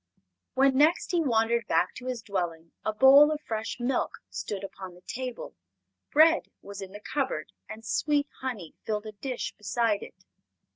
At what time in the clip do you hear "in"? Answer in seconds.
6.81-6.91